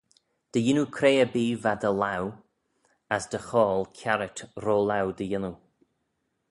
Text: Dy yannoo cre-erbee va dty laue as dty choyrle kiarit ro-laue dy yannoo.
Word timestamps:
Dy 0.51 0.59
yannoo 0.65 0.91
cre-erbee 0.95 1.59
va 1.63 1.73
dty 1.81 1.91
laue 2.01 2.31
as 3.15 3.23
dty 3.31 3.39
choyrle 3.47 3.87
kiarit 3.97 4.39
ro-laue 4.63 5.13
dy 5.17 5.25
yannoo. 5.31 5.55